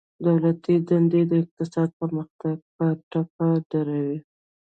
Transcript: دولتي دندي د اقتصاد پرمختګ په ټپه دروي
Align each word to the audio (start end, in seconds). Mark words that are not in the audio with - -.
دولتي 0.25 0.75
دندي 0.87 1.21
د 1.31 1.31
اقتصاد 1.43 1.89
پرمختګ 1.99 2.55
په 2.75 2.85
ټپه 3.09 3.47
دروي 3.71 4.17